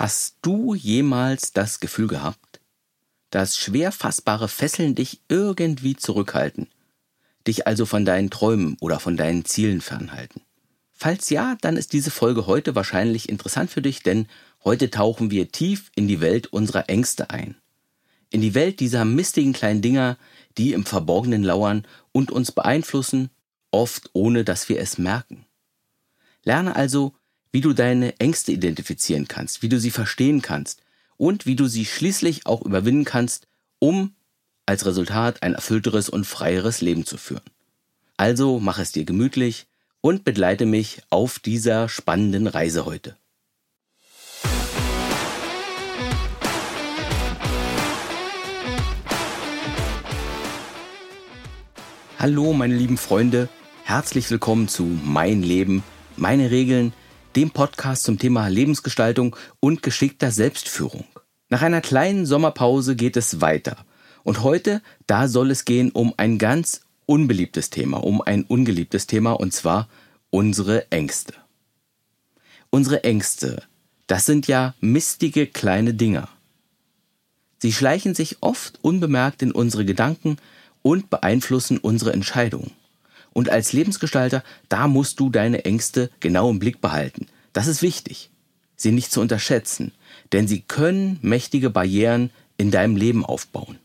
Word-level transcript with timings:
Hast 0.00 0.36
du 0.40 0.74
jemals 0.74 1.52
das 1.52 1.78
Gefühl 1.78 2.06
gehabt, 2.06 2.62
dass 3.28 3.58
schwer 3.58 3.92
fassbare 3.92 4.48
Fesseln 4.48 4.94
dich 4.94 5.20
irgendwie 5.28 5.94
zurückhalten, 5.94 6.68
dich 7.46 7.66
also 7.66 7.84
von 7.84 8.06
deinen 8.06 8.30
Träumen 8.30 8.78
oder 8.80 8.98
von 8.98 9.18
deinen 9.18 9.44
Zielen 9.44 9.82
fernhalten? 9.82 10.40
Falls 10.90 11.28
ja, 11.28 11.54
dann 11.60 11.76
ist 11.76 11.92
diese 11.92 12.10
Folge 12.10 12.46
heute 12.46 12.74
wahrscheinlich 12.74 13.28
interessant 13.28 13.70
für 13.70 13.82
dich, 13.82 14.02
denn 14.02 14.26
heute 14.64 14.88
tauchen 14.88 15.30
wir 15.30 15.52
tief 15.52 15.90
in 15.94 16.08
die 16.08 16.22
Welt 16.22 16.46
unserer 16.46 16.88
Ängste 16.88 17.28
ein. 17.28 17.56
In 18.30 18.40
die 18.40 18.54
Welt 18.54 18.80
dieser 18.80 19.04
mistigen 19.04 19.52
kleinen 19.52 19.82
Dinger, 19.82 20.16
die 20.56 20.72
im 20.72 20.86
Verborgenen 20.86 21.44
lauern 21.44 21.86
und 22.12 22.30
uns 22.30 22.52
beeinflussen, 22.52 23.28
oft 23.70 24.08
ohne 24.14 24.44
dass 24.44 24.70
wir 24.70 24.80
es 24.80 24.96
merken. 24.96 25.44
Lerne 26.42 26.74
also, 26.74 27.12
wie 27.52 27.60
du 27.60 27.72
deine 27.72 28.18
Ängste 28.20 28.52
identifizieren 28.52 29.26
kannst, 29.26 29.62
wie 29.62 29.68
du 29.68 29.78
sie 29.78 29.90
verstehen 29.90 30.40
kannst 30.40 30.82
und 31.16 31.46
wie 31.46 31.56
du 31.56 31.66
sie 31.66 31.84
schließlich 31.84 32.46
auch 32.46 32.62
überwinden 32.62 33.04
kannst, 33.04 33.48
um 33.78 34.14
als 34.66 34.86
Resultat 34.86 35.42
ein 35.42 35.54
erfüllteres 35.54 36.08
und 36.08 36.26
freieres 36.26 36.80
Leben 36.80 37.04
zu 37.04 37.16
führen. 37.16 37.42
Also 38.16 38.60
mach 38.60 38.78
es 38.78 38.92
dir 38.92 39.04
gemütlich 39.04 39.66
und 40.00 40.24
begleite 40.24 40.64
mich 40.64 41.02
auf 41.10 41.38
dieser 41.38 41.88
spannenden 41.88 42.46
Reise 42.46 42.84
heute. 42.86 43.16
Hallo 52.18 52.52
meine 52.52 52.76
lieben 52.76 52.98
Freunde, 52.98 53.48
herzlich 53.82 54.30
willkommen 54.30 54.68
zu 54.68 54.82
Mein 54.82 55.42
Leben, 55.42 55.82
meine 56.16 56.50
Regeln, 56.50 56.92
dem 57.36 57.50
Podcast 57.50 58.04
zum 58.04 58.18
Thema 58.18 58.48
Lebensgestaltung 58.48 59.36
und 59.60 59.82
geschickter 59.82 60.30
Selbstführung. 60.30 61.04
Nach 61.48 61.62
einer 61.62 61.80
kleinen 61.80 62.26
Sommerpause 62.26 62.96
geht 62.96 63.16
es 63.16 63.40
weiter. 63.40 63.76
Und 64.22 64.42
heute, 64.42 64.82
da 65.06 65.28
soll 65.28 65.50
es 65.50 65.64
gehen 65.64 65.90
um 65.90 66.12
ein 66.16 66.38
ganz 66.38 66.82
unbeliebtes 67.06 67.70
Thema, 67.70 67.98
um 67.98 68.20
ein 68.20 68.44
ungeliebtes 68.44 69.06
Thema, 69.06 69.32
und 69.32 69.52
zwar 69.52 69.88
unsere 70.30 70.90
Ängste. 70.90 71.34
Unsere 72.70 73.04
Ängste, 73.04 73.62
das 74.06 74.26
sind 74.26 74.46
ja 74.46 74.74
mistige 74.80 75.46
kleine 75.46 75.94
Dinger. 75.94 76.28
Sie 77.58 77.72
schleichen 77.72 78.14
sich 78.14 78.38
oft 78.40 78.78
unbemerkt 78.82 79.42
in 79.42 79.52
unsere 79.52 79.84
Gedanken 79.84 80.36
und 80.82 81.10
beeinflussen 81.10 81.78
unsere 81.78 82.12
Entscheidungen. 82.12 82.72
Und 83.32 83.48
als 83.48 83.72
Lebensgestalter, 83.72 84.42
da 84.68 84.88
musst 84.88 85.20
du 85.20 85.30
deine 85.30 85.64
Ängste 85.64 86.10
genau 86.20 86.50
im 86.50 86.58
Blick 86.58 86.80
behalten. 86.80 87.26
Das 87.52 87.66
ist 87.66 87.82
wichtig, 87.82 88.30
sie 88.76 88.92
nicht 88.92 89.12
zu 89.12 89.20
unterschätzen, 89.20 89.92
denn 90.32 90.48
sie 90.48 90.60
können 90.60 91.18
mächtige 91.22 91.70
Barrieren 91.70 92.30
in 92.56 92.70
deinem 92.70 92.96
Leben 92.96 93.24
aufbauen. 93.24 93.78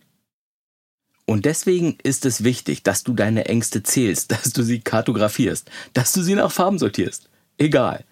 Und 1.26 1.46
deswegen 1.46 1.98
ist 2.04 2.26
es 2.26 2.44
wichtig, 2.44 2.84
dass 2.84 3.04
du 3.04 3.14
deine 3.14 3.46
Ängste 3.46 3.84
zählst, 3.84 4.32
dass 4.32 4.54
du 4.54 4.64
sie 4.64 4.80
kartografierst, 4.80 5.70
dass 5.94 6.14
du 6.14 6.22
sie 6.22 6.36
nach 6.36 6.52
Farben 6.52 6.80
sortierst. 6.80 7.30
Egal. 7.58 8.04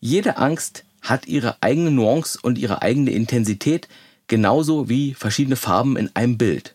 Jede 0.00 0.36
Angst 0.38 0.84
hat 1.02 1.26
ihre 1.26 1.62
eigene 1.62 1.90
Nuance 1.90 2.38
und 2.42 2.58
ihre 2.58 2.82
eigene 2.82 3.10
Intensität, 3.10 3.88
genauso 4.26 4.88
wie 4.88 5.14
verschiedene 5.14 5.56
Farben 5.56 5.96
in 5.96 6.14
einem 6.14 6.38
Bild. 6.38 6.74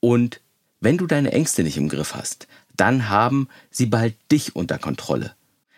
Und 0.00 0.40
wenn 0.80 0.98
du 0.98 1.06
deine 1.06 1.32
Ängste 1.32 1.62
nicht 1.62 1.76
im 1.76 1.88
Griff 1.88 2.14
hast, 2.14 2.48
dann 2.82 3.08
haben 3.08 3.48
sie 3.70 3.86
bald 3.86 4.16
dich 4.32 4.56
unter 4.56 4.76
Kontrolle. 4.76 5.36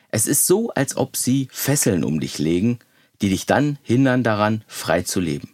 Es 0.09 0.27
ist 0.27 0.47
so, 0.47 0.71
als 0.71 0.97
ob 0.97 1.19
sie 1.19 1.49
Fesseln 1.53 2.03
um 2.03 2.19
dich 2.19 2.39
legen, 2.39 2.79
die 3.21 3.29
dich 3.29 3.45
dann 3.45 3.79
hindern 3.83 4.23
daran, 4.23 4.65
frei 4.67 5.03
zu 5.03 5.21
leben. 5.21 5.51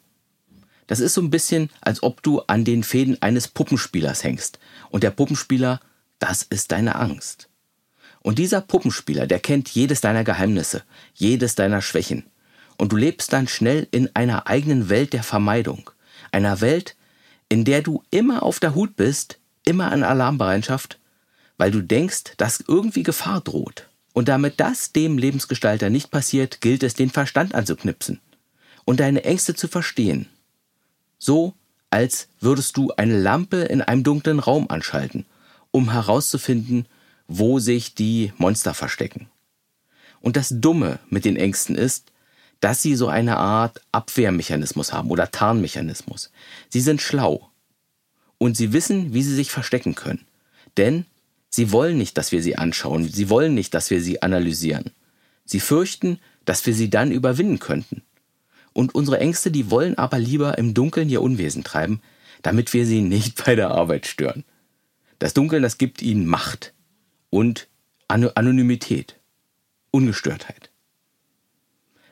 Das 0.86 1.00
ist 1.00 1.14
so 1.14 1.20
ein 1.20 1.30
bisschen, 1.30 1.68
als 1.80 2.04
ob 2.04 2.22
du 2.22 2.38
an 2.42 2.64
den 2.64 2.84
Fäden 2.84 3.20
eines 3.20 3.48
Puppenspielers 3.48 4.22
hängst. 4.22 4.60
Und 4.90 5.02
der 5.02 5.10
Puppenspieler, 5.10 5.80
das 6.20 6.44
ist 6.44 6.70
deine 6.70 6.94
Angst. 6.94 7.48
Und 8.20 8.38
dieser 8.38 8.60
Puppenspieler, 8.60 9.26
der 9.26 9.40
kennt 9.40 9.70
jedes 9.70 10.00
deiner 10.00 10.22
Geheimnisse, 10.22 10.84
jedes 11.14 11.56
deiner 11.56 11.82
Schwächen. 11.82 12.26
Und 12.78 12.92
du 12.92 12.96
lebst 12.96 13.32
dann 13.32 13.48
schnell 13.48 13.88
in 13.90 14.08
einer 14.14 14.46
eigenen 14.46 14.88
Welt 14.88 15.14
der 15.14 15.24
Vermeidung. 15.24 15.90
Einer 16.30 16.60
Welt, 16.60 16.94
in 17.48 17.64
der 17.64 17.82
du 17.82 18.04
immer 18.12 18.44
auf 18.44 18.60
der 18.60 18.76
Hut 18.76 18.94
bist, 18.94 19.40
immer 19.64 19.92
in 19.92 20.04
Alarmbereitschaft 20.04 21.00
weil 21.60 21.70
du 21.70 21.82
denkst, 21.82 22.38
dass 22.38 22.64
irgendwie 22.66 23.02
Gefahr 23.02 23.42
droht. 23.42 23.86
Und 24.14 24.28
damit 24.28 24.60
das 24.60 24.92
dem 24.92 25.18
Lebensgestalter 25.18 25.90
nicht 25.90 26.10
passiert, 26.10 26.62
gilt 26.62 26.82
es, 26.82 26.94
den 26.94 27.10
Verstand 27.10 27.54
anzuknipsen 27.54 28.18
und 28.86 28.98
deine 28.98 29.24
Ängste 29.24 29.54
zu 29.54 29.68
verstehen. 29.68 30.26
So, 31.18 31.52
als 31.90 32.28
würdest 32.40 32.78
du 32.78 32.92
eine 32.96 33.20
Lampe 33.20 33.58
in 33.58 33.82
einem 33.82 34.04
dunklen 34.04 34.38
Raum 34.38 34.70
anschalten, 34.70 35.26
um 35.70 35.92
herauszufinden, 35.92 36.86
wo 37.28 37.58
sich 37.58 37.94
die 37.94 38.32
Monster 38.38 38.72
verstecken. 38.72 39.28
Und 40.22 40.36
das 40.36 40.48
Dumme 40.48 40.98
mit 41.10 41.26
den 41.26 41.36
Ängsten 41.36 41.74
ist, 41.74 42.10
dass 42.60 42.80
sie 42.80 42.94
so 42.94 43.08
eine 43.08 43.36
Art 43.36 43.82
Abwehrmechanismus 43.92 44.94
haben 44.94 45.10
oder 45.10 45.30
Tarnmechanismus. 45.30 46.30
Sie 46.70 46.80
sind 46.80 47.02
schlau 47.02 47.50
und 48.38 48.56
sie 48.56 48.72
wissen, 48.72 49.12
wie 49.12 49.22
sie 49.22 49.34
sich 49.34 49.50
verstecken 49.50 49.94
können. 49.94 50.24
Denn 50.78 51.04
Sie 51.50 51.72
wollen 51.72 51.98
nicht, 51.98 52.16
dass 52.16 52.30
wir 52.30 52.42
sie 52.42 52.56
anschauen, 52.56 53.08
sie 53.08 53.28
wollen 53.28 53.54
nicht, 53.54 53.74
dass 53.74 53.90
wir 53.90 54.00
sie 54.00 54.22
analysieren. 54.22 54.92
Sie 55.44 55.60
fürchten, 55.60 56.20
dass 56.44 56.64
wir 56.64 56.74
sie 56.74 56.88
dann 56.88 57.10
überwinden 57.10 57.58
könnten. 57.58 58.02
Und 58.72 58.94
unsere 58.94 59.18
Ängste, 59.18 59.50
die 59.50 59.68
wollen 59.70 59.98
aber 59.98 60.20
lieber 60.20 60.58
im 60.58 60.74
Dunkeln 60.74 61.10
ihr 61.10 61.22
Unwesen 61.22 61.64
treiben, 61.64 62.00
damit 62.42 62.72
wir 62.72 62.86
sie 62.86 63.02
nicht 63.02 63.44
bei 63.44 63.56
der 63.56 63.72
Arbeit 63.72 64.06
stören. 64.06 64.44
Das 65.18 65.34
Dunkeln, 65.34 65.62
das 65.62 65.76
gibt 65.76 66.02
ihnen 66.02 66.24
Macht 66.24 66.72
und 67.30 67.68
Anonymität, 68.06 69.16
Ungestörtheit. 69.90 70.70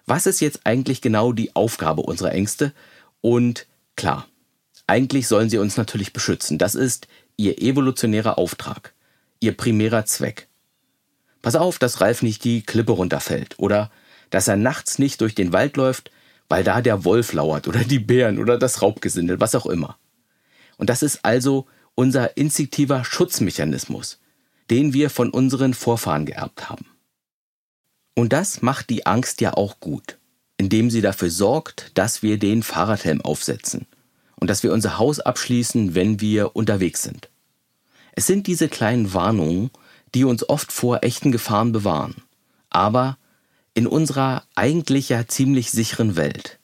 Was 0.04 0.26
ist 0.26 0.40
jetzt 0.40 0.60
eigentlich 0.64 1.00
genau 1.00 1.32
die 1.32 1.54
Aufgabe 1.54 2.02
unserer 2.02 2.32
Ängste? 2.32 2.72
Und 3.20 3.66
klar, 3.94 4.26
eigentlich 4.86 5.28
sollen 5.28 5.48
sie 5.48 5.58
uns 5.58 5.76
natürlich 5.76 6.12
beschützen. 6.12 6.58
Das 6.58 6.74
ist 6.74 7.06
ihr 7.36 7.62
evolutionärer 7.62 8.36
Auftrag 8.36 8.94
ihr 9.40 9.56
primärer 9.56 10.04
Zweck. 10.04 10.48
Pass 11.42 11.56
auf, 11.56 11.78
dass 11.78 12.00
Ralf 12.00 12.22
nicht 12.22 12.44
die 12.44 12.62
Klippe 12.62 12.92
runterfällt 12.92 13.58
oder 13.58 13.90
dass 14.30 14.48
er 14.48 14.56
nachts 14.56 14.98
nicht 14.98 15.20
durch 15.20 15.34
den 15.34 15.52
Wald 15.52 15.76
läuft, 15.76 16.10
weil 16.48 16.64
da 16.64 16.80
der 16.80 17.04
Wolf 17.04 17.32
lauert 17.32 17.68
oder 17.68 17.80
die 17.80 17.98
Bären 17.98 18.38
oder 18.38 18.58
das 18.58 18.82
Raubgesindel, 18.82 19.40
was 19.40 19.54
auch 19.54 19.66
immer. 19.66 19.98
Und 20.76 20.90
das 20.90 21.02
ist 21.02 21.24
also 21.24 21.66
unser 21.94 22.36
instinktiver 22.36 23.04
Schutzmechanismus, 23.04 24.20
den 24.70 24.92
wir 24.92 25.10
von 25.10 25.30
unseren 25.30 25.74
Vorfahren 25.74 26.26
geerbt 26.26 26.68
haben. 26.68 26.86
Und 28.14 28.32
das 28.32 28.62
macht 28.62 28.90
die 28.90 29.06
Angst 29.06 29.40
ja 29.40 29.54
auch 29.54 29.80
gut, 29.80 30.18
indem 30.56 30.90
sie 30.90 31.00
dafür 31.00 31.30
sorgt, 31.30 31.92
dass 31.94 32.22
wir 32.22 32.38
den 32.38 32.62
Fahrradhelm 32.62 33.20
aufsetzen 33.20 33.86
und 34.36 34.48
dass 34.48 34.62
wir 34.62 34.72
unser 34.72 34.98
Haus 34.98 35.20
abschließen, 35.20 35.94
wenn 35.94 36.20
wir 36.20 36.56
unterwegs 36.56 37.02
sind. 37.02 37.28
Es 38.18 38.26
sind 38.26 38.48
diese 38.48 38.68
kleinen 38.68 39.14
Warnungen, 39.14 39.70
die 40.12 40.24
uns 40.24 40.48
oft 40.48 40.72
vor 40.72 41.04
echten 41.04 41.30
Gefahren 41.30 41.70
bewahren. 41.70 42.16
Aber 42.68 43.16
in 43.74 43.86
unserer 43.86 44.42
eigentlich 44.56 45.08
ja 45.10 45.28
ziemlich 45.28 45.70
sicheren 45.70 46.16
Welt, 46.16 46.58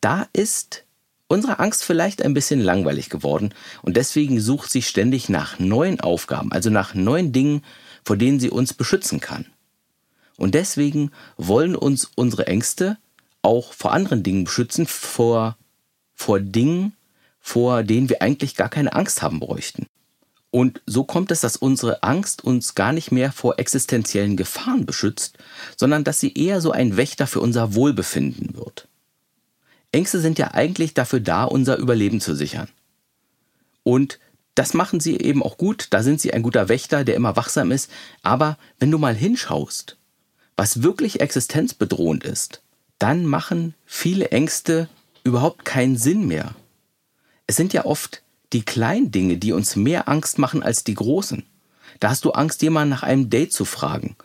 da 0.00 0.26
ist 0.32 0.86
unsere 1.28 1.60
Angst 1.60 1.84
vielleicht 1.84 2.20
ein 2.20 2.34
bisschen 2.34 2.60
langweilig 2.60 3.10
geworden 3.10 3.54
und 3.82 3.96
deswegen 3.96 4.40
sucht 4.40 4.72
sie 4.72 4.82
ständig 4.82 5.28
nach 5.28 5.60
neuen 5.60 6.00
Aufgaben, 6.00 6.50
also 6.50 6.68
nach 6.68 6.94
neuen 6.94 7.30
Dingen, 7.30 7.62
vor 8.04 8.16
denen 8.16 8.40
sie 8.40 8.50
uns 8.50 8.74
beschützen 8.74 9.20
kann. 9.20 9.46
Und 10.36 10.56
deswegen 10.56 11.12
wollen 11.36 11.76
uns 11.76 12.10
unsere 12.16 12.48
Ängste 12.48 12.98
auch 13.42 13.72
vor 13.72 13.92
anderen 13.92 14.24
Dingen 14.24 14.42
beschützen, 14.42 14.84
vor, 14.88 15.56
vor 16.16 16.40
Dingen, 16.40 16.92
vor 17.38 17.84
denen 17.84 18.08
wir 18.08 18.20
eigentlich 18.20 18.56
gar 18.56 18.68
keine 18.68 18.94
Angst 18.94 19.22
haben 19.22 19.38
bräuchten. 19.38 19.86
Und 20.50 20.80
so 20.86 21.04
kommt 21.04 21.30
es, 21.30 21.42
dass 21.42 21.56
unsere 21.56 22.02
Angst 22.02 22.42
uns 22.42 22.74
gar 22.74 22.92
nicht 22.92 23.12
mehr 23.12 23.32
vor 23.32 23.58
existenziellen 23.58 24.36
Gefahren 24.36 24.86
beschützt, 24.86 25.36
sondern 25.76 26.04
dass 26.04 26.20
sie 26.20 26.32
eher 26.32 26.60
so 26.60 26.70
ein 26.70 26.96
Wächter 26.96 27.26
für 27.26 27.40
unser 27.40 27.74
Wohlbefinden 27.74 28.56
wird. 28.56 28.88
Ängste 29.92 30.20
sind 30.20 30.38
ja 30.38 30.52
eigentlich 30.52 30.94
dafür 30.94 31.20
da, 31.20 31.44
unser 31.44 31.76
Überleben 31.76 32.20
zu 32.20 32.34
sichern. 32.34 32.68
Und 33.82 34.18
das 34.54 34.74
machen 34.74 35.00
sie 35.00 35.18
eben 35.18 35.42
auch 35.42 35.56
gut, 35.56 35.88
da 35.90 36.02
sind 36.02 36.20
sie 36.20 36.32
ein 36.32 36.42
guter 36.42 36.68
Wächter, 36.68 37.04
der 37.04 37.14
immer 37.14 37.36
wachsam 37.36 37.70
ist, 37.70 37.90
aber 38.22 38.58
wenn 38.78 38.90
du 38.90 38.98
mal 38.98 39.14
hinschaust, 39.14 39.96
was 40.56 40.82
wirklich 40.82 41.20
existenzbedrohend 41.20 42.24
ist, 42.24 42.60
dann 42.98 43.24
machen 43.24 43.74
viele 43.86 44.30
Ängste 44.30 44.88
überhaupt 45.22 45.64
keinen 45.64 45.96
Sinn 45.96 46.26
mehr. 46.26 46.56
Es 47.46 47.56
sind 47.56 47.72
ja 47.72 47.84
oft 47.84 48.22
die 48.52 48.64
kleinen 48.64 49.10
Dinge, 49.10 49.38
die 49.38 49.52
uns 49.52 49.76
mehr 49.76 50.08
Angst 50.08 50.38
machen 50.38 50.62
als 50.62 50.84
die 50.84 50.94
großen. 50.94 51.44
Da 52.00 52.10
hast 52.10 52.24
du 52.24 52.30
Angst, 52.32 52.62
jemanden 52.62 52.90
nach 52.90 53.02
einem 53.02 53.30
Date 53.30 53.52
zu 53.52 53.64
fragen. 53.64 54.16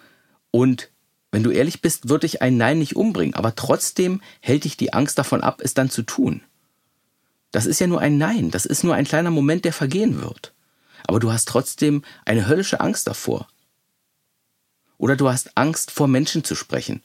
Und 0.52 0.90
wenn 1.32 1.44
du 1.44 1.50
ehrlich 1.50 1.82
bist, 1.82 2.10
wird 2.10 2.24
dich 2.24 2.42
ein 2.42 2.58
Nein 2.58 2.80
nicht 2.80 2.96
umbringen, 2.96 3.34
aber 3.34 3.56
trotzdem 3.56 4.22
hält 4.40 4.66
dich 4.66 4.78
die 4.78 4.94
Angst 4.94 5.18
davon 5.18 5.42
ab, 5.42 5.62
es 5.64 5.74
dann 5.74 5.90
zu 5.90 6.04
tun. 6.04 6.44
Das 7.52 7.66
ist 7.66 7.80
ja 7.80 7.88
nur 7.88 8.02
ein 8.02 8.18
Nein, 8.18 8.52
das 8.52 8.66
ist 8.66 8.84
nur 8.84 8.96
ein 8.96 9.06
kleiner 9.06 9.32
Moment, 9.32 9.66
der 9.66 9.74
vergehen 9.74 10.22
wird. 10.22 10.54
Aber 11.08 11.20
du 11.20 11.32
hast 11.32 11.48
trotzdem 11.48 12.04
eine 12.26 12.48
höllische 12.48 12.80
Angst 12.80 13.08
davor. 13.08 13.48
Oder 14.98 15.16
du 15.16 15.28
hast 15.28 15.58
Angst, 15.58 15.92
vor 15.92 16.08
Menschen 16.08 16.44
zu 16.44 16.56
sprechen. 16.56 17.02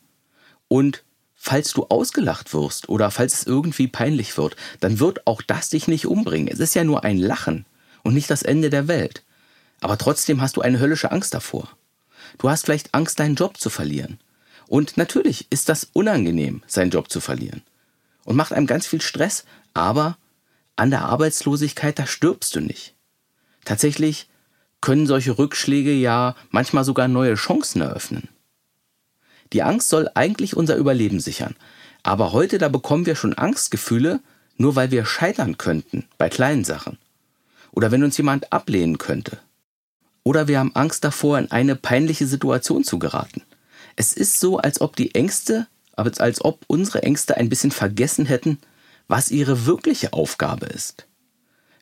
Und 0.68 1.04
falls 1.40 1.72
du 1.72 1.86
ausgelacht 1.86 2.52
wirst 2.52 2.88
oder 2.88 3.10
falls 3.10 3.34
es 3.34 3.46
irgendwie 3.46 3.86
peinlich 3.86 4.36
wird, 4.36 4.56
dann 4.80 4.98
wird 4.98 5.26
auch 5.26 5.40
das 5.40 5.70
dich 5.70 5.86
nicht 5.86 6.06
umbringen. 6.06 6.48
Es 6.52 6.58
ist 6.58 6.74
ja 6.74 6.84
nur 6.84 7.04
ein 7.04 7.16
Lachen 7.16 7.64
und 8.02 8.12
nicht 8.12 8.28
das 8.28 8.42
Ende 8.42 8.68
der 8.68 8.88
Welt. 8.88 9.22
Aber 9.80 9.96
trotzdem 9.96 10.40
hast 10.40 10.56
du 10.56 10.60
eine 10.60 10.80
höllische 10.80 11.12
Angst 11.12 11.32
davor. 11.32 11.70
Du 12.38 12.50
hast 12.50 12.64
vielleicht 12.64 12.92
Angst, 12.92 13.20
deinen 13.20 13.36
Job 13.36 13.56
zu 13.56 13.70
verlieren. 13.70 14.18
Und 14.66 14.96
natürlich 14.96 15.46
ist 15.50 15.68
das 15.68 15.88
unangenehm, 15.92 16.62
seinen 16.66 16.90
Job 16.90 17.08
zu 17.08 17.20
verlieren. 17.20 17.62
Und 18.24 18.36
macht 18.36 18.52
einem 18.52 18.66
ganz 18.66 18.86
viel 18.86 19.00
Stress, 19.00 19.44
aber 19.72 20.18
an 20.76 20.90
der 20.90 21.04
Arbeitslosigkeit, 21.04 21.98
da 21.98 22.06
stirbst 22.06 22.54
du 22.56 22.60
nicht. 22.60 22.94
Tatsächlich 23.64 24.28
können 24.80 25.06
solche 25.06 25.38
Rückschläge 25.38 25.92
ja 25.92 26.34
manchmal 26.50 26.84
sogar 26.84 27.08
neue 27.08 27.34
Chancen 27.34 27.80
eröffnen. 27.80 28.28
Die 29.52 29.62
Angst 29.62 29.88
soll 29.88 30.10
eigentlich 30.14 30.56
unser 30.56 30.76
Überleben 30.76 31.20
sichern. 31.20 31.56
Aber 32.02 32.32
heute, 32.32 32.58
da 32.58 32.68
bekommen 32.68 33.06
wir 33.06 33.16
schon 33.16 33.34
Angstgefühle, 33.34 34.20
nur 34.56 34.76
weil 34.76 34.90
wir 34.90 35.04
scheitern 35.04 35.58
könnten 35.58 36.06
bei 36.18 36.28
kleinen 36.28 36.64
Sachen. 36.64 36.98
Oder 37.72 37.90
wenn 37.90 38.02
uns 38.02 38.16
jemand 38.16 38.52
ablehnen 38.52 38.98
könnte. 38.98 39.38
Oder 40.24 40.48
wir 40.48 40.58
haben 40.58 40.74
Angst 40.74 41.04
davor, 41.04 41.38
in 41.38 41.50
eine 41.50 41.76
peinliche 41.76 42.26
Situation 42.26 42.84
zu 42.84 42.98
geraten. 42.98 43.42
Es 43.96 44.12
ist 44.12 44.40
so, 44.40 44.58
als 44.58 44.80
ob 44.80 44.96
die 44.96 45.14
Ängste, 45.14 45.66
als 45.96 46.44
ob 46.44 46.64
unsere 46.66 47.02
Ängste 47.02 47.36
ein 47.36 47.48
bisschen 47.48 47.70
vergessen 47.70 48.26
hätten, 48.26 48.58
was 49.06 49.30
ihre 49.30 49.66
wirkliche 49.66 50.12
Aufgabe 50.12 50.66
ist. 50.66 51.06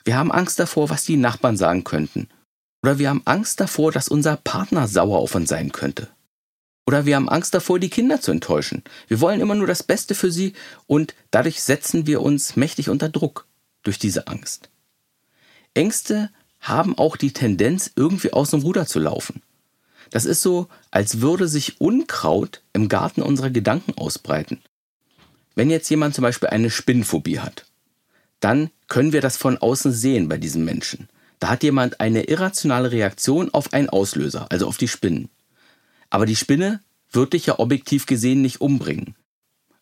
Wir 0.05 0.17
haben 0.17 0.31
Angst 0.31 0.59
davor, 0.59 0.89
was 0.89 1.03
die 1.03 1.17
Nachbarn 1.17 1.57
sagen 1.57 1.83
könnten. 1.83 2.29
Oder 2.81 2.99
wir 2.99 3.09
haben 3.09 3.21
Angst 3.25 3.59
davor, 3.59 3.91
dass 3.91 4.07
unser 4.07 4.37
Partner 4.37 4.87
sauer 4.87 5.19
auf 5.19 5.35
uns 5.35 5.49
sein 5.49 5.71
könnte. 5.71 6.07
Oder 6.87 7.05
wir 7.05 7.17
haben 7.17 7.27
Angst 7.27 7.53
davor, 7.53 7.79
die 7.79 7.89
Kinder 7.89 8.21
zu 8.21 8.31
enttäuschen. 8.31 8.81
Wir 9.09 9.19
wollen 9.19 9.41
immer 9.41 9.55
nur 9.55 9.67
das 9.67 9.83
Beste 9.83 10.15
für 10.15 10.31
sie 10.31 10.53
und 10.87 11.15
dadurch 11.31 11.61
setzen 11.61 12.07
wir 12.07 12.21
uns 12.21 12.55
mächtig 12.55 12.89
unter 12.89 13.09
Druck 13.09 13.45
durch 13.83 13.99
diese 13.99 14.27
Angst. 14.27 14.69
Ängste 15.73 16.29
haben 16.61 16.97
auch 16.97 17.17
die 17.17 17.33
Tendenz, 17.33 17.91
irgendwie 17.95 18.31
aus 18.31 18.51
dem 18.51 18.61
Ruder 18.61 18.87
zu 18.87 18.99
laufen. 18.99 19.41
Das 20.11 20.23
ist 20.23 20.41
so, 20.41 20.69
als 20.89 21.19
würde 21.19 21.49
sich 21.49 21.81
Unkraut 21.81 22.61
im 22.71 22.87
Garten 22.87 23.21
unserer 23.21 23.49
Gedanken 23.49 23.93
ausbreiten. 23.97 24.61
Wenn 25.55 25.69
jetzt 25.69 25.89
jemand 25.89 26.15
zum 26.15 26.21
Beispiel 26.21 26.49
eine 26.49 26.69
Spinnenphobie 26.69 27.39
hat, 27.39 27.65
dann 28.39 28.69
können 28.87 29.11
wir 29.11 29.19
das 29.21 29.35
von 29.35 29.57
außen 29.57 29.91
sehen 29.91 30.29
bei 30.29 30.37
diesem 30.37 30.63
Menschen. 30.63 31.09
Da 31.39 31.49
hat 31.49 31.63
jemand 31.63 31.99
eine 31.99 32.23
irrationale 32.23 32.91
Reaktion 32.91 33.53
auf 33.53 33.73
einen 33.73 33.89
Auslöser, 33.89 34.47
also 34.49 34.67
auf 34.67 34.77
die 34.77 34.87
Spinnen. 34.87 35.29
Aber 36.09 36.25
die 36.25 36.35
Spinne 36.35 36.81
wird 37.11 37.33
dich 37.33 37.45
ja 37.47 37.59
objektiv 37.59 38.05
gesehen 38.05 38.41
nicht 38.41 38.61
umbringen. 38.61 39.15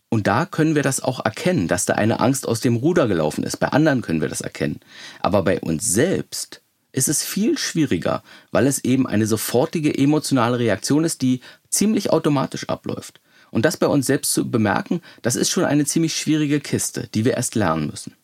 Und 0.10 0.28
da 0.28 0.46
können 0.46 0.76
wir 0.76 0.84
das 0.84 1.02
auch 1.02 1.26
erkennen, 1.26 1.68
dass 1.68 1.86
da 1.86 1.94
eine 1.94 2.20
Angst 2.20 2.48
aus 2.48 2.62
dem 2.62 2.76
Ruder 2.76 3.08
gelaufen 3.08 3.44
ist. 3.44 3.58
Bei 3.58 3.70
anderen 3.70 4.02
können 4.02 4.22
wir 4.22 4.30
das 4.30 4.42
erkennen. 4.42 4.80
Aber 5.20 5.44
bei 5.44 5.60
uns 5.60 5.86
selbst 5.86 6.62
ist 6.92 7.10
es 7.10 7.24
viel 7.24 7.58
schwieriger, 7.58 8.24
weil 8.52 8.68
es 8.68 8.84
eben 8.84 9.08
eine 9.08 9.28
sofortige 9.28 9.98
emotionale 9.98 10.60
Reaktion 10.60 11.04
ist, 11.04 11.22
die 11.22 11.42
ziemlich 11.70 12.12
automatisch 12.12 12.70
abläuft. 12.70 13.20
Und 13.52 13.66
das 13.66 13.78
bei 13.78 13.88
uns 13.88 14.06
selbst 14.06 14.34
zu 14.34 14.50
bemerken, 14.50 15.02
das 15.22 15.36
ist 15.36 15.50
schon 15.50 15.66
eine 15.66 15.86
ziemlich 15.86 16.16
schwierige 16.16 16.60
Kiste, 16.60 17.10
die 17.14 17.26
wir 17.26 17.34
erst 17.34 17.56
lernen 17.56 17.88
müssen. 17.88 18.16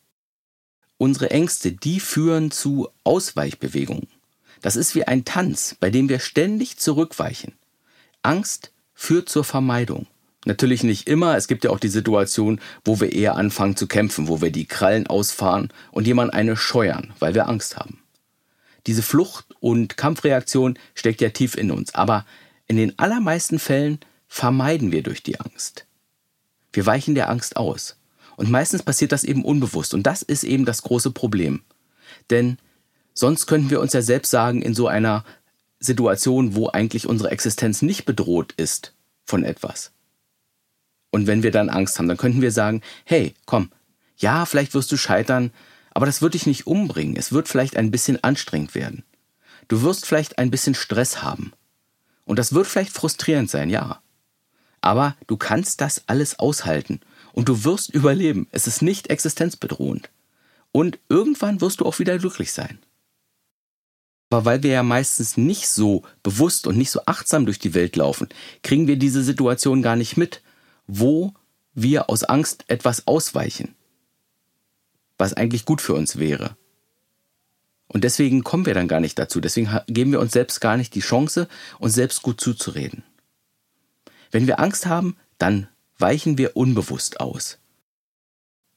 Unsere 0.97 1.31
Ängste, 1.31 1.71
die 1.71 1.99
führen 1.99 2.51
zu 2.51 2.89
Ausweichbewegungen. 3.03 4.07
Das 4.61 4.75
ist 4.75 4.93
wie 4.93 5.05
ein 5.05 5.25
Tanz, 5.25 5.75
bei 5.79 5.89
dem 5.89 6.09
wir 6.09 6.19
ständig 6.19 6.77
zurückweichen. 6.77 7.53
Angst 8.23 8.71
führt 8.93 9.29
zur 9.29 9.43
Vermeidung. 9.43 10.07
Natürlich 10.45 10.83
nicht 10.83 11.07
immer, 11.07 11.37
es 11.37 11.47
gibt 11.47 11.63
ja 11.63 11.69
auch 11.69 11.79
die 11.79 11.87
Situation, 11.87 12.59
wo 12.83 12.99
wir 12.99 13.11
eher 13.11 13.35
anfangen 13.35 13.75
zu 13.75 13.87
kämpfen, 13.87 14.27
wo 14.27 14.41
wir 14.41 14.51
die 14.51 14.65
Krallen 14.65 15.05
ausfahren 15.07 15.69
und 15.91 16.07
jemand 16.07 16.33
eine 16.33 16.57
scheuern, 16.57 17.13
weil 17.19 17.35
wir 17.35 17.47
Angst 17.47 17.77
haben. 17.77 17.99
Diese 18.87 19.03
Flucht- 19.03 19.55
und 19.59 19.97
Kampfreaktion 19.97 20.79
steckt 20.95 21.21
ja 21.21 21.29
tief 21.29 21.55
in 21.55 21.69
uns, 21.69 21.93
aber 21.93 22.25
in 22.67 22.77
den 22.77 22.97
allermeisten 22.97 23.59
Fällen 23.59 23.99
vermeiden 24.27 24.91
wir 24.91 25.03
durch 25.03 25.21
die 25.21 25.39
Angst. 25.39 25.85
Wir 26.73 26.85
weichen 26.85 27.13
der 27.15 27.29
Angst 27.29 27.57
aus. 27.57 27.97
Und 28.37 28.49
meistens 28.49 28.81
passiert 28.81 29.11
das 29.11 29.23
eben 29.23 29.45
unbewusst. 29.45 29.93
Und 29.93 30.03
das 30.03 30.21
ist 30.21 30.43
eben 30.43 30.65
das 30.65 30.81
große 30.81 31.11
Problem. 31.11 31.61
Denn 32.29 32.57
sonst 33.13 33.45
könnten 33.45 33.69
wir 33.69 33.81
uns 33.81 33.93
ja 33.93 34.01
selbst 34.01 34.31
sagen, 34.31 34.61
in 34.61 34.73
so 34.73 34.87
einer 34.87 35.23
Situation, 35.81 36.55
wo 36.55 36.69
eigentlich 36.69 37.07
unsere 37.07 37.31
Existenz 37.31 37.81
nicht 37.81 38.05
bedroht 38.05 38.53
ist 38.53 38.93
von 39.25 39.43
etwas. 39.43 39.91
Und 41.09 41.27
wenn 41.27 41.43
wir 41.43 41.51
dann 41.51 41.69
Angst 41.69 41.99
haben, 41.99 42.07
dann 42.07 42.17
könnten 42.17 42.41
wir 42.41 42.51
sagen, 42.51 42.81
hey, 43.03 43.33
komm, 43.45 43.69
ja, 44.15 44.45
vielleicht 44.45 44.73
wirst 44.73 44.91
du 44.91 44.97
scheitern, 44.97 45.51
aber 45.93 46.05
das 46.05 46.21
wird 46.21 46.35
dich 46.35 46.45
nicht 46.45 46.67
umbringen. 46.67 47.17
Es 47.17 47.33
wird 47.33 47.49
vielleicht 47.49 47.75
ein 47.75 47.91
bisschen 47.91 48.23
anstrengend 48.23 48.75
werden. 48.75 49.03
Du 49.67 49.81
wirst 49.81 50.05
vielleicht 50.05 50.37
ein 50.37 50.51
bisschen 50.51 50.75
Stress 50.75 51.21
haben. 51.21 51.51
Und 52.23 52.39
das 52.39 52.53
wird 52.53 52.67
vielleicht 52.67 52.93
frustrierend 52.93 53.49
sein, 53.49 53.69
ja. 53.69 54.01
Aber 54.79 55.15
du 55.27 55.35
kannst 55.35 55.81
das 55.81 56.03
alles 56.07 56.39
aushalten 56.39 57.01
und 57.33 57.49
du 57.49 57.63
wirst 57.63 57.93
überleben. 57.93 58.47
Es 58.51 58.67
ist 58.67 58.81
nicht 58.81 59.09
existenzbedrohend. 59.09 60.09
Und 60.71 60.99
irgendwann 61.09 61.59
wirst 61.59 61.81
du 61.81 61.85
auch 61.85 61.99
wieder 61.99 62.17
glücklich 62.17 62.53
sein. 62.53 62.79
Aber 64.31 64.45
weil 64.45 64.63
wir 64.63 64.71
ja 64.71 64.81
meistens 64.81 65.37
nicht 65.37 65.67
so 65.67 66.01
bewusst 66.23 66.65
und 66.65 66.77
nicht 66.77 66.89
so 66.89 67.01
achtsam 67.05 67.45
durch 67.45 67.59
die 67.59 67.75
Welt 67.75 67.95
laufen, 67.95 68.29
kriegen 68.63 68.87
wir 68.87 68.97
diese 68.97 69.23
Situation 69.23 69.83
gar 69.83 69.95
nicht 69.95 70.17
mit, 70.17 70.41
wo 70.87 71.33
wir 71.75 72.09
aus 72.09 72.23
Angst 72.23 72.65
etwas 72.67 73.05
ausweichen 73.05 73.75
was 75.21 75.33
eigentlich 75.33 75.65
gut 75.65 75.79
für 75.79 75.93
uns 75.93 76.17
wäre. 76.17 76.57
Und 77.87 78.03
deswegen 78.03 78.43
kommen 78.43 78.65
wir 78.65 78.73
dann 78.73 78.87
gar 78.87 78.99
nicht 78.99 79.19
dazu. 79.19 79.39
Deswegen 79.39 79.69
geben 79.87 80.11
wir 80.11 80.19
uns 80.19 80.33
selbst 80.33 80.59
gar 80.59 80.75
nicht 80.77 80.95
die 80.95 81.01
Chance, 81.01 81.47
uns 81.77 81.93
selbst 81.93 82.23
gut 82.23 82.41
zuzureden. 82.41 83.03
Wenn 84.31 84.47
wir 84.47 84.59
Angst 84.59 84.87
haben, 84.87 85.15
dann 85.37 85.67
weichen 85.99 86.37
wir 86.37 86.57
unbewusst 86.57 87.19
aus. 87.19 87.59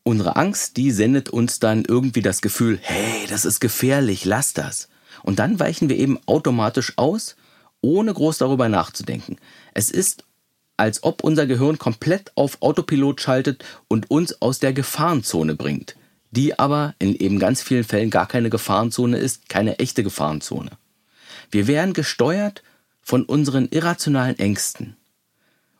Unsere 0.02 0.36
Angst, 0.36 0.76
die 0.76 0.90
sendet 0.90 1.30
uns 1.30 1.60
dann 1.60 1.84
irgendwie 1.86 2.20
das 2.20 2.42
Gefühl, 2.42 2.78
hey, 2.82 3.26
das 3.28 3.46
ist 3.46 3.60
gefährlich, 3.60 4.26
lass 4.26 4.52
das. 4.52 4.88
Und 5.22 5.38
dann 5.38 5.60
weichen 5.60 5.88
wir 5.88 5.96
eben 5.96 6.18
automatisch 6.26 6.94
aus, 6.96 7.36
ohne 7.80 8.12
groß 8.12 8.38
darüber 8.38 8.68
nachzudenken. 8.68 9.36
Es 9.74 9.90
ist, 9.90 10.24
als 10.76 11.02
ob 11.02 11.22
unser 11.22 11.46
Gehirn 11.46 11.78
komplett 11.78 12.32
auf 12.34 12.60
Autopilot 12.60 13.20
schaltet 13.20 13.64
und 13.88 14.10
uns 14.10 14.40
aus 14.40 14.58
der 14.58 14.72
Gefahrenzone 14.72 15.54
bringt 15.54 15.96
die 16.34 16.58
aber 16.58 16.94
in 16.98 17.14
eben 17.14 17.38
ganz 17.38 17.62
vielen 17.62 17.84
Fällen 17.84 18.10
gar 18.10 18.26
keine 18.26 18.50
Gefahrenzone 18.50 19.16
ist, 19.18 19.48
keine 19.48 19.78
echte 19.78 20.02
Gefahrenzone. 20.02 20.72
Wir 21.50 21.66
werden 21.66 21.94
gesteuert 21.94 22.62
von 23.02 23.24
unseren 23.24 23.68
irrationalen 23.68 24.38
Ängsten. 24.38 24.96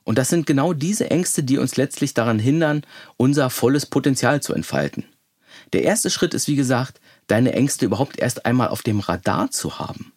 Und 0.04 0.18
das 0.18 0.28
sind 0.28 0.46
genau 0.46 0.72
diese 0.72 1.10
Ängste, 1.10 1.42
die 1.42 1.58
uns 1.58 1.76
letztlich 1.76 2.14
daran 2.14 2.38
hindern, 2.38 2.82
unser 3.16 3.50
volles 3.50 3.86
Potenzial 3.86 4.42
zu 4.42 4.54
entfalten. 4.54 5.04
Der 5.72 5.82
erste 5.82 6.10
Schritt 6.10 6.34
ist, 6.34 6.46
wie 6.46 6.56
gesagt, 6.56 7.00
deine 7.26 7.52
Ängste 7.52 7.86
überhaupt 7.86 8.18
erst 8.18 8.46
einmal 8.46 8.68
auf 8.68 8.82
dem 8.82 9.00
Radar 9.00 9.50
zu 9.50 9.78
haben. 9.78 10.12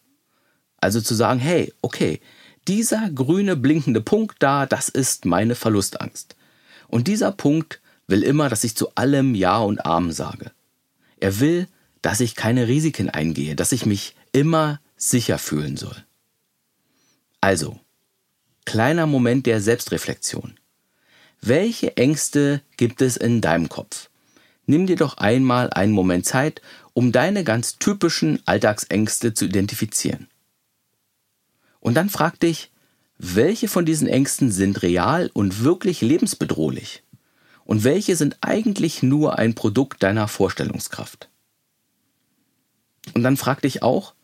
Also 0.79 1.01
zu 1.01 1.15
sagen, 1.15 1.39
hey, 1.39 1.73
okay, 1.81 2.21
dieser 2.67 3.09
grüne 3.09 3.55
blinkende 3.55 4.01
Punkt 4.01 4.37
da, 4.39 4.65
das 4.65 4.89
ist 4.89 5.25
meine 5.25 5.55
Verlustangst. 5.55 6.35
Und 6.87 7.07
dieser 7.07 7.31
Punkt 7.31 7.79
will 8.07 8.23
immer, 8.23 8.49
dass 8.49 8.63
ich 8.63 8.75
zu 8.75 8.93
allem 8.95 9.35
Ja 9.35 9.59
und 9.59 9.85
Amen 9.85 10.11
sage. 10.11 10.51
Er 11.19 11.39
will, 11.39 11.67
dass 12.01 12.19
ich 12.19 12.35
keine 12.35 12.67
Risiken 12.67 13.09
eingehe, 13.09 13.55
dass 13.55 13.71
ich 13.71 13.85
mich 13.85 14.15
immer 14.31 14.79
sicher 14.97 15.37
fühlen 15.37 15.77
soll. 15.77 15.95
Also, 17.41 17.79
kleiner 18.65 19.07
Moment 19.07 19.45
der 19.45 19.61
Selbstreflexion. 19.61 20.59
Welche 21.41 21.95
Ängste 21.97 22.61
gibt 22.77 23.01
es 23.01 23.15
in 23.17 23.41
deinem 23.41 23.69
Kopf? 23.69 24.09
Nimm 24.67 24.85
dir 24.85 24.95
doch 24.95 25.17
einmal 25.17 25.71
einen 25.71 25.93
Moment 25.93 26.25
Zeit, 26.25 26.61
um 26.93 27.11
deine 27.11 27.43
ganz 27.43 27.79
typischen 27.79 28.39
Alltagsängste 28.45 29.33
zu 29.33 29.45
identifizieren. 29.45 30.27
Und 31.79 31.95
dann 31.95 32.09
frag 32.09 32.39
dich, 32.39 32.69
welche 33.17 33.67
von 33.67 33.85
diesen 33.85 34.07
Ängsten 34.07 34.51
sind 34.51 34.83
real 34.83 35.31
und 35.33 35.63
wirklich 35.63 36.01
lebensbedrohlich? 36.01 37.03
und 37.67 37.83
welche 37.83 38.15
sind 38.15 38.37
eigentlich 38.41 39.03
nur 39.03 39.37
ein 39.37 39.53
Produkt 39.53 40.01
deiner 40.01 40.27
Vorstellungskraft. 40.29 41.29
Und 43.13 43.23
dann 43.23 43.37
frag 43.37 43.61
dich 43.61 43.83
auch, 43.83 44.15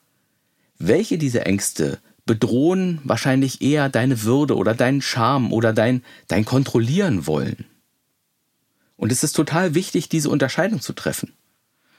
welche 0.80 1.18
dieser 1.18 1.46
Ängste 1.46 2.00
bedrohen 2.26 3.02
wahrscheinlich 3.04 3.62
eher 3.62 3.90
deine 3.90 4.24
Würde 4.24 4.56
oder 4.56 4.74
deinen 4.74 5.02
Charme 5.02 5.52
oder 5.52 5.74
dein, 5.74 6.04
dein 6.30 6.46
Kontrollieren 6.46 7.28
wollen. 7.28 7.66
Und 9.04 9.12
es 9.12 9.22
ist 9.22 9.34
total 9.34 9.76
wichtig, 9.76 10.08
diese 10.08 10.30
Unterscheidung 10.30 10.80
zu 10.80 10.94
treffen, 10.94 11.34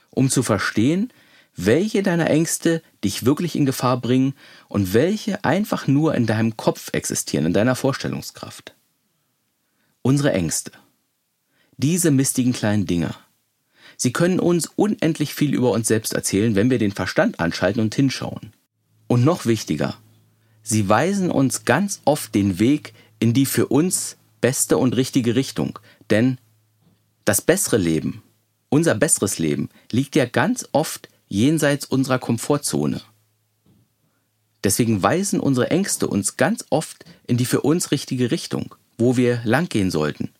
um 0.09 0.31
zu 0.31 0.41
verstehen, 0.41 1.13
welche 1.55 2.01
deiner 2.01 2.31
Ängste 2.31 2.81
dich 3.03 3.27
wirklich 3.27 3.55
in 3.55 3.67
Gefahr 3.67 4.01
bringen 4.01 4.33
und 4.69 4.95
welche 4.95 5.43
einfach 5.45 5.85
nur 5.85 6.15
in 6.15 6.25
deinem 6.25 6.57
Kopf 6.57 6.89
existieren, 6.93 7.45
in 7.45 7.53
deiner 7.53 7.75
Vorstellungskraft. 7.75 8.73
Unsere 10.01 10.33
Ängste. 10.33 10.71
Diese 11.77 12.09
mistigen 12.09 12.53
kleinen 12.53 12.87
Dinger. 12.87 13.15
Sie 13.97 14.11
können 14.11 14.39
uns 14.39 14.65
unendlich 14.75 15.35
viel 15.35 15.53
über 15.53 15.69
uns 15.73 15.87
selbst 15.87 16.13
erzählen, 16.13 16.55
wenn 16.55 16.71
wir 16.71 16.79
den 16.79 16.91
Verstand 16.91 17.39
anschalten 17.39 17.83
und 17.83 17.93
hinschauen. 17.93 18.51
Und 19.05 19.23
noch 19.23 19.45
wichtiger, 19.45 19.95
sie 20.63 20.89
weisen 20.89 21.29
uns 21.29 21.65
ganz 21.65 22.01
oft 22.03 22.33
den 22.33 22.57
Weg 22.57 22.95
in 23.19 23.35
die 23.35 23.45
für 23.45 23.67
uns 23.67 24.17
beste 24.41 24.79
und 24.79 24.95
richtige 24.95 25.35
Richtung. 25.35 25.77
Denn 26.09 26.39
das 27.25 27.41
bessere 27.41 27.77
Leben, 27.77 28.23
unser 28.69 28.95
besseres 28.95 29.39
Leben, 29.39 29.69
liegt 29.91 30.15
ja 30.15 30.25
ganz 30.25 30.67
oft 30.71 31.09
jenseits 31.27 31.85
unserer 31.85 32.19
Komfortzone. 32.19 33.01
Deswegen 34.63 35.03
weisen 35.03 35.39
unsere 35.39 35.69
Ängste 35.69 36.07
uns 36.07 36.37
ganz 36.37 36.65
oft 36.69 37.05
in 37.27 37.37
die 37.37 37.45
für 37.45 37.61
uns 37.61 37.91
richtige 37.91 38.31
Richtung, 38.31 38.75
wo 38.97 39.17
wir 39.17 39.41
langgehen 39.43 39.91
sollten, 39.91 40.31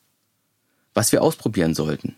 was 0.94 1.12
wir 1.12 1.22
ausprobieren 1.22 1.76
sollten. 1.76 2.16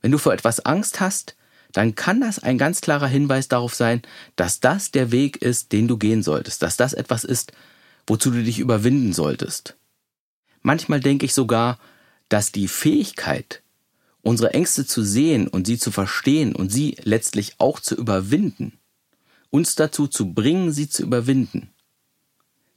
Wenn 0.00 0.12
du 0.12 0.18
vor 0.18 0.32
etwas 0.32 0.60
Angst 0.60 1.00
hast, 1.00 1.36
dann 1.72 1.94
kann 1.94 2.20
das 2.20 2.38
ein 2.38 2.58
ganz 2.58 2.80
klarer 2.80 3.06
Hinweis 3.06 3.48
darauf 3.48 3.74
sein, 3.74 4.02
dass 4.36 4.60
das 4.60 4.90
der 4.90 5.10
Weg 5.10 5.38
ist, 5.38 5.72
den 5.72 5.88
du 5.88 5.96
gehen 5.96 6.22
solltest, 6.22 6.62
dass 6.62 6.76
das 6.76 6.92
etwas 6.92 7.24
ist, 7.24 7.52
wozu 8.06 8.30
du 8.30 8.42
dich 8.42 8.58
überwinden 8.58 9.12
solltest. 9.12 9.76
Manchmal 10.60 11.00
denke 11.00 11.26
ich 11.26 11.34
sogar, 11.34 11.78
dass 12.28 12.52
die 12.52 12.68
Fähigkeit, 12.68 13.61
unsere 14.22 14.54
Ängste 14.54 14.86
zu 14.86 15.02
sehen 15.02 15.48
und 15.48 15.66
sie 15.66 15.78
zu 15.78 15.90
verstehen 15.90 16.54
und 16.54 16.70
sie 16.70 16.96
letztlich 17.02 17.54
auch 17.58 17.80
zu 17.80 17.94
überwinden, 17.94 18.78
uns 19.50 19.74
dazu 19.74 20.06
zu 20.06 20.32
bringen, 20.32 20.72
sie 20.72 20.88
zu 20.88 21.02
überwinden, 21.02 21.70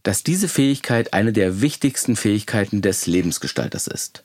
dass 0.04 0.24
diese 0.24 0.48
Fähigkeit 0.48 1.14
eine 1.14 1.34
der 1.34 1.62
wichtigsten 1.62 2.16
Fähigkeiten 2.16 2.82
des 2.82 3.08
Lebensgestalters 3.08 3.88
ist, 3.88 4.24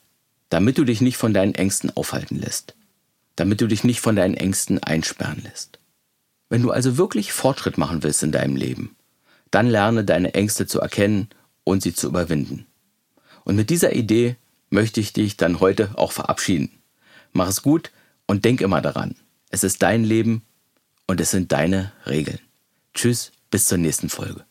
damit 0.49 0.77
du 0.77 0.83
dich 0.83 1.01
nicht 1.01 1.17
von 1.17 1.33
deinen 1.33 1.55
Ängsten 1.55 1.95
aufhalten 1.95 2.37
lässt, 2.37 2.75
damit 3.35 3.61
du 3.61 3.67
dich 3.67 3.83
nicht 3.83 4.01
von 4.01 4.15
deinen 4.15 4.35
Ängsten 4.35 4.83
einsperren 4.83 5.41
lässt. 5.43 5.79
Wenn 6.49 6.63
du 6.63 6.71
also 6.71 6.97
wirklich 6.97 7.31
Fortschritt 7.31 7.77
machen 7.77 8.03
willst 8.03 8.23
in 8.23 8.31
deinem 8.31 8.55
Leben, 8.55 8.95
dann 9.51 9.67
lerne 9.67 10.03
deine 10.03 10.33
Ängste 10.33 10.67
zu 10.67 10.81
erkennen 10.81 11.29
und 11.63 11.81
sie 11.83 11.93
zu 11.93 12.07
überwinden. 12.07 12.65
Und 13.43 13.55
mit 13.55 13.69
dieser 13.69 13.95
Idee 13.95 14.35
möchte 14.69 14.99
ich 14.99 15.13
dich 15.13 15.37
dann 15.37 15.59
heute 15.59 15.97
auch 15.97 16.11
verabschieden. 16.11 16.80
Mach 17.33 17.47
es 17.47 17.61
gut 17.61 17.91
und 18.27 18.45
denk 18.45 18.61
immer 18.61 18.81
daran. 18.81 19.15
Es 19.49 19.63
ist 19.63 19.81
dein 19.81 20.03
Leben 20.03 20.43
und 21.07 21.19
es 21.21 21.31
sind 21.31 21.51
deine 21.51 21.91
Regeln. 22.05 22.39
Tschüss, 22.93 23.31
bis 23.49 23.65
zur 23.65 23.77
nächsten 23.77 24.09
Folge. 24.09 24.45